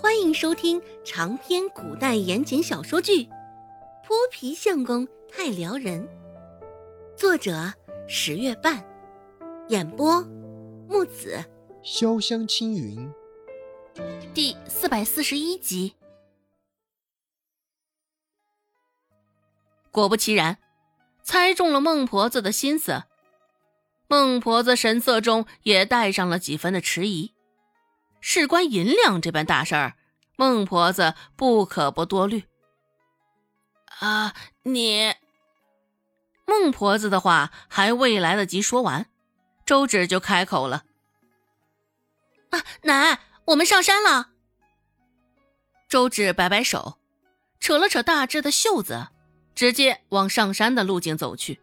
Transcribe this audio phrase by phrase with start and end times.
[0.00, 3.24] 欢迎收听长篇古代言情小说剧
[4.02, 6.02] 《泼皮相公太撩人》，
[7.18, 7.70] 作者
[8.08, 8.82] 十月半，
[9.68, 10.22] 演播
[10.88, 11.44] 木子
[11.84, 13.12] 潇湘青云，
[14.32, 15.94] 第四百四十一集。
[19.90, 20.56] 果不其然，
[21.22, 23.02] 猜中了孟婆子的心思。
[24.08, 27.34] 孟婆子神色中也带上了几分的迟疑。
[28.22, 29.94] 事关银两这般大事儿，
[30.40, 32.44] 孟婆子不可不多虑。
[33.98, 34.32] 啊，
[34.62, 35.14] 你……
[36.46, 39.04] 孟婆子的话还未来得及说完，
[39.66, 40.84] 周芷就开口了
[42.48, 44.30] ：“啊，奶，我们上山了。”
[45.90, 46.98] 周芷摆摆手，
[47.60, 49.08] 扯了扯大志的袖子，
[49.54, 51.60] 直接往上山的路径走去。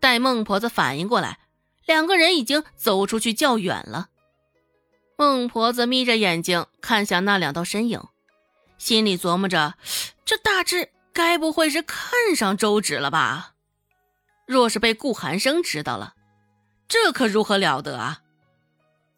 [0.00, 1.38] 待孟婆子反应过来，
[1.86, 4.10] 两个人已经走出去较远了。
[5.16, 8.02] 孟婆子眯着眼睛看向那两道身影，
[8.76, 9.74] 心里琢磨着：
[10.26, 13.54] 这大志该不会是看上周芷了吧？
[14.46, 16.14] 若是被顾寒生知道了，
[16.86, 18.20] 这可如何了得啊！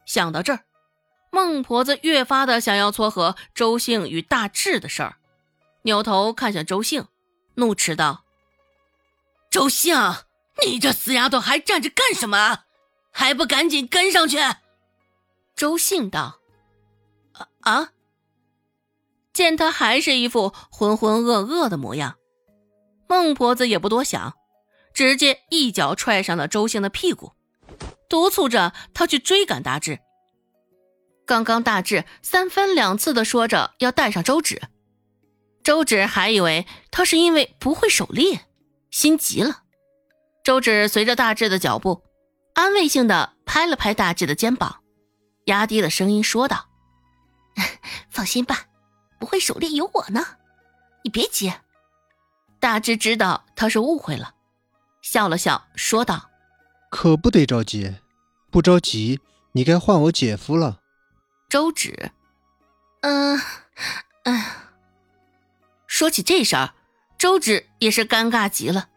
[0.06, 0.61] 想到这儿，
[1.31, 5.17] 孟婆子越发的想要撮合周兴与大志的事儿，
[5.83, 7.08] 扭头看向周兴，
[7.56, 8.25] 怒斥道
[9.51, 9.97] ：“周兴，
[10.64, 12.61] 你这死丫头还站着干什么？
[13.11, 14.39] 还不赶紧跟上去！”
[15.59, 16.39] 周兴道
[17.62, 17.91] ：“啊！”
[19.34, 22.17] 见他还是一副浑浑噩噩的模样，
[23.09, 24.34] 孟婆子也不多想，
[24.95, 27.33] 直接一脚踹上了周兴的屁股，
[28.09, 29.98] 督促着他去追赶大志。
[31.27, 34.62] 刚刚大志三番两次的说着要带上周芷，
[35.64, 38.47] 周芷还以为他是因为不会狩猎，
[38.92, 39.64] 心急了。
[40.45, 42.05] 周芷随着大志的脚步，
[42.55, 44.83] 安慰性的拍了拍大志的肩膀。
[45.49, 46.69] 压低了声音说道
[48.09, 48.67] ：“放心吧，
[49.19, 50.25] 不会狩猎有我呢，
[51.03, 51.53] 你别急。”
[52.61, 54.35] 大志知道他是误会了，
[55.01, 56.31] 笑了笑说道
[56.91, 57.97] ：“可不得着急，
[58.51, 59.20] 不着急，
[59.53, 60.81] 你该换我姐夫了。”
[61.48, 62.13] 周芷，
[63.01, 63.41] 嗯，
[64.25, 64.57] 哎，
[65.87, 66.75] 说起这事儿，
[67.17, 68.89] 周芷也是尴尬极了。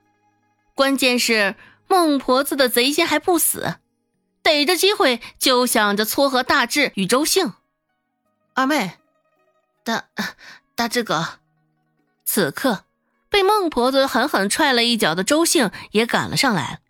[0.76, 1.56] 关键是
[1.88, 3.78] 孟婆子的贼心还不死。
[4.44, 7.54] 逮着机会就想着撮合大志与周兴，
[8.54, 8.98] 二妹，
[9.84, 10.06] 大
[10.76, 11.40] 大志哥。
[12.26, 12.86] 此刻
[13.30, 16.82] 被孟婆子狠狠踹了一脚的周兴也赶了上来，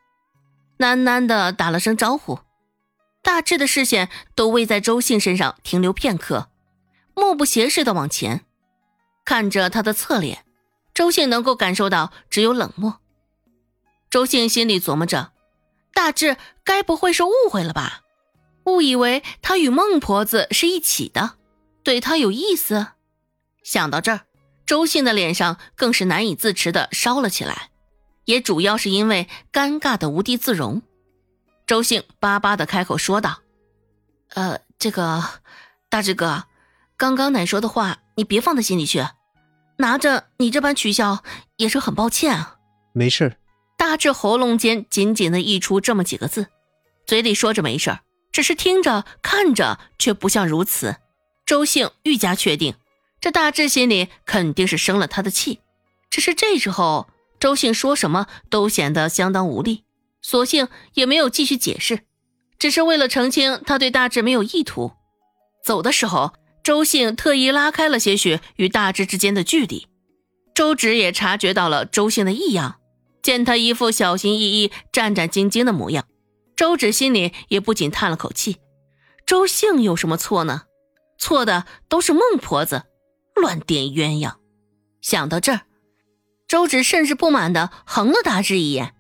[0.78, 2.40] 喃喃的打了声招呼。
[3.22, 6.50] 大志的视线都未在周兴身上停留片刻，
[7.14, 8.46] 目不斜视的往前
[9.26, 10.46] 看着他的侧脸，
[10.94, 13.00] 周兴能够感受到只有冷漠。
[14.10, 15.32] 周兴心里琢磨着。
[15.94, 18.02] 大志该不会是误会了吧？
[18.66, 21.38] 误以为他与孟婆子是一起的，
[21.84, 22.88] 对他有意思。
[23.64, 24.22] 想到这儿，
[24.66, 27.70] 周信的脸上更是难以自持的烧了起来，
[28.26, 30.82] 也主要是因为尴尬的无地自容。
[31.66, 33.40] 周信巴巴的开口说道
[34.36, 35.24] ：“呃，这个
[35.90, 36.44] 大志哥，
[36.98, 39.04] 刚刚奶说的话，你别放在心里去。
[39.78, 41.24] 拿着你这般取笑，
[41.58, 42.58] 也是很抱歉啊。
[42.94, 43.38] 没事。”
[43.92, 46.48] 大志喉咙间紧紧的溢出这么几个字，
[47.06, 48.00] 嘴里说着没事
[48.32, 50.96] 只是听着看着却不像如此。
[51.46, 52.76] 周兴愈加确定，
[53.20, 55.60] 这大志心里肯定是生了他的气。
[56.10, 59.84] 只是这时候，周兴说什么都显得相当无力，
[60.22, 62.00] 索性也没有继续解释，
[62.58, 64.94] 只是为了澄清他对大志没有意图。
[65.66, 66.32] 走的时候，
[66.64, 69.86] 周兴特意拉开了些许与大志之间的距离。
[70.56, 72.78] 周芷也察觉到了周兴的异样。
[73.22, 76.06] 见他一副小心翼翼、战战兢兢的模样，
[76.56, 78.58] 周芷心里也不禁叹了口气。
[79.26, 80.64] 周兴有什么错呢？
[81.18, 82.84] 错的都是孟婆子，
[83.36, 84.34] 乱点鸳鸯。
[85.02, 85.62] 想到这儿，
[86.48, 88.96] 周芷甚是不满地横了大志一眼，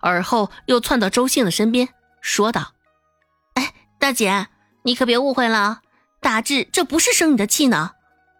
[0.00, 1.88] 而后又窜到周兴的身边，
[2.20, 2.72] 说道
[3.54, 4.48] ：“哎，大姐，
[4.82, 5.82] 你可别误会了，
[6.20, 7.92] 大志这不是生你的气呢，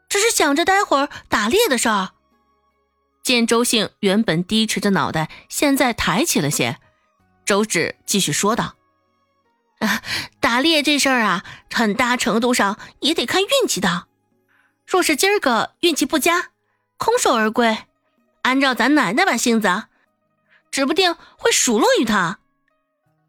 [0.08, 2.10] 只是想着待会儿打猎的事儿。”
[3.26, 6.78] 见周兴原本低垂着脑袋，现在抬起了些，
[7.44, 8.76] 周芷继续说道
[9.82, 10.00] ：“啊，
[10.38, 14.06] 打猎这事儿啊，很大程度上也得看运气的。
[14.86, 16.50] 若是今儿个运气不佳，
[16.98, 17.76] 空手而归，
[18.42, 19.86] 按照咱奶奶把性子，
[20.70, 22.38] 指不定会数落于他。”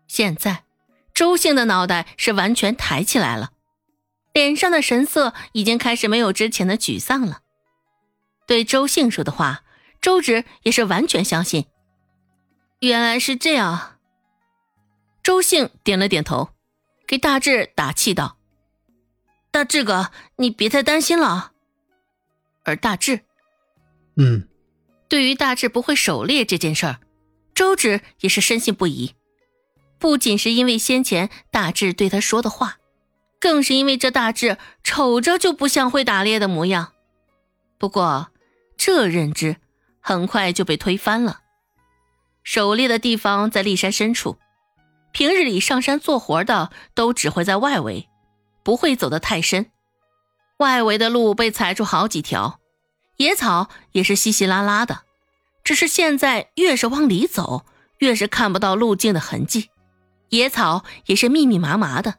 [0.08, 0.66] 现在，
[1.12, 3.50] 周兴的脑袋是完全抬起来了，
[4.32, 7.40] 脸上的神色已经开始没有之前的沮丧了。
[8.46, 9.64] 对周兴说的话。
[10.02, 11.66] 周芷也是完全相信，
[12.80, 13.98] 原来是这样。
[15.24, 16.50] 周兴点了点头，
[17.06, 18.38] 给大志打气道
[19.52, 21.52] ：“大志哥，你别太担心了。
[22.64, 23.22] 而大志，
[24.16, 24.48] 嗯，
[25.10, 27.00] 对于大志不会狩猎这件事儿，
[27.54, 29.16] 周芷也是深信不疑。
[30.00, 32.78] 不仅是因为先前大志对他说的话，
[33.40, 36.94] 更是因为这大志瞅着就不像会打猎的模样。
[37.78, 38.32] 不过，
[38.78, 39.58] 这认知
[40.08, 41.42] 很快就被推翻了。
[42.42, 44.38] 狩猎的地方在骊山深处，
[45.12, 48.08] 平日里上山做活的都只会在外围，
[48.64, 49.70] 不会走得太深。
[50.60, 52.62] 外围的路被踩出好几条，
[53.18, 55.02] 野草也是稀稀拉拉的。
[55.66, 57.66] 只是现在越是往里走，
[57.98, 59.70] 越是看不到路径的痕迹，
[60.30, 62.16] 野草也是密密麻麻的。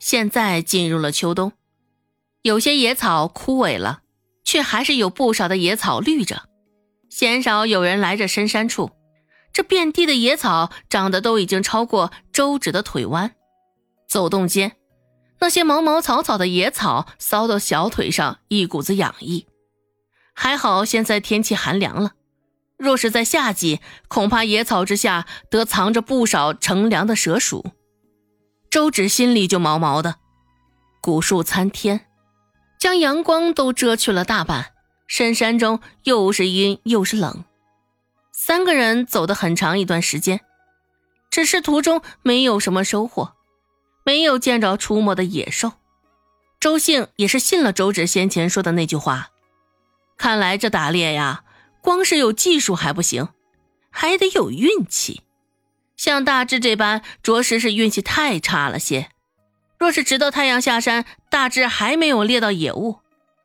[0.00, 1.52] 现在进入了秋冬，
[2.42, 4.00] 有些野草枯萎了，
[4.42, 6.48] 却还是有不少的野草绿着。
[7.12, 8.90] 鲜少有人来这深山处。
[9.52, 13.32] 这遍地的野草长得都已经超过周芷的腿弯，
[14.08, 14.76] 走动间，
[15.38, 19.46] 那些毛毛草草的野草搔到小腿上一股子痒意。
[20.32, 22.12] 还好现在天气寒凉了，
[22.78, 27.72] 若是在夏季，恐怕野草之下得藏着不少乘凉的蛇鼠。
[28.70, 30.14] 周芷心里就毛毛的，
[31.02, 32.06] 古树参天，
[32.80, 34.72] 将阳光都遮去了大半，
[35.14, 37.44] 深山中又是阴又是冷。
[38.32, 40.40] 三个人走的很长一段时间，
[41.30, 43.34] 只是途中没有什么收获，
[44.06, 45.72] 没有见着出没的野兽。
[46.58, 49.28] 周兴也是信了周芷先前说的那句话，
[50.16, 51.44] 看来这打猎呀，
[51.82, 53.28] 光是有技术还不行，
[53.90, 55.20] 还得有运气。
[55.94, 59.10] 像大志这般，着实是运气太差了些。
[59.78, 63.00] 若是直到太阳下山，大志还没有猎到野物，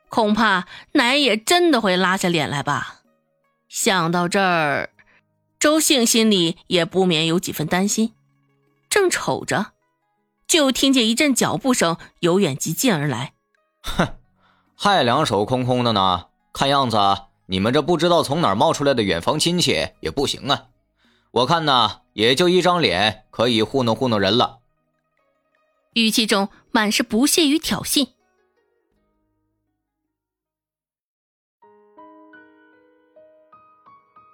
[0.09, 3.01] 恐怕奶也真的会拉下脸来吧。
[3.67, 4.89] 想到这儿，
[5.59, 8.13] 周兴心里也不免有几分担心。
[8.89, 9.73] 正瞅着，
[10.47, 13.33] 就听见一阵脚步声由远及近而来。
[13.81, 14.15] 哼，
[14.75, 16.27] 还两手空空的呢？
[16.53, 16.97] 看样子
[17.47, 20.65] 你们这不知道从哪儿冒出来的远房亲戚也不行啊！
[21.31, 24.59] 我看呢，也就一张脸可以糊弄糊弄人了。
[25.93, 28.09] 语气中满是不屑与挑衅。